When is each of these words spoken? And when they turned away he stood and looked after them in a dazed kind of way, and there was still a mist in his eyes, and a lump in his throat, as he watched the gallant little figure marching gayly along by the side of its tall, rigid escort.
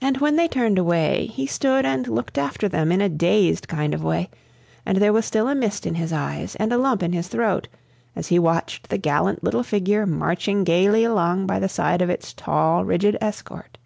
And 0.00 0.18
when 0.18 0.36
they 0.36 0.46
turned 0.46 0.78
away 0.78 1.26
he 1.26 1.44
stood 1.44 1.84
and 1.84 2.06
looked 2.06 2.38
after 2.38 2.68
them 2.68 2.92
in 2.92 3.00
a 3.00 3.08
dazed 3.08 3.66
kind 3.66 3.92
of 3.92 4.04
way, 4.04 4.30
and 4.86 4.98
there 4.98 5.12
was 5.12 5.24
still 5.26 5.48
a 5.48 5.56
mist 5.56 5.86
in 5.86 5.96
his 5.96 6.12
eyes, 6.12 6.54
and 6.54 6.72
a 6.72 6.78
lump 6.78 7.02
in 7.02 7.12
his 7.12 7.26
throat, 7.26 7.66
as 8.14 8.28
he 8.28 8.38
watched 8.38 8.90
the 8.90 8.96
gallant 8.96 9.42
little 9.42 9.64
figure 9.64 10.06
marching 10.06 10.62
gayly 10.62 11.02
along 11.02 11.48
by 11.48 11.58
the 11.58 11.68
side 11.68 12.00
of 12.00 12.10
its 12.10 12.32
tall, 12.32 12.84
rigid 12.84 13.18
escort. 13.20 13.76